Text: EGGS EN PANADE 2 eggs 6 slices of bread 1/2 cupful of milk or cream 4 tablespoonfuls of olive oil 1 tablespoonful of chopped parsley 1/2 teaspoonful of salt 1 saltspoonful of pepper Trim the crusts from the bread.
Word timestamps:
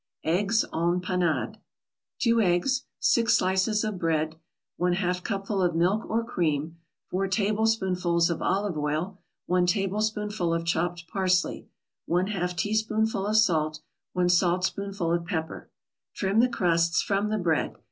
EGGS 0.23 0.65
EN 0.73 0.99
PANADE 0.99 1.59
2 2.21 2.41
eggs 2.41 2.85
6 3.01 3.31
slices 3.37 3.83
of 3.83 3.99
bread 3.99 4.35
1/2 4.79 5.23
cupful 5.23 5.61
of 5.61 5.75
milk 5.75 6.09
or 6.09 6.23
cream 6.23 6.79
4 7.11 7.27
tablespoonfuls 7.27 8.31
of 8.31 8.41
olive 8.41 8.75
oil 8.75 9.19
1 9.45 9.67
tablespoonful 9.67 10.51
of 10.55 10.65
chopped 10.65 11.07
parsley 11.07 11.67
1/2 12.09 12.57
teaspoonful 12.57 13.27
of 13.27 13.37
salt 13.37 13.81
1 14.13 14.27
saltspoonful 14.27 15.11
of 15.13 15.23
pepper 15.23 15.69
Trim 16.15 16.39
the 16.39 16.49
crusts 16.49 17.03
from 17.03 17.29
the 17.29 17.37
bread. 17.37 17.75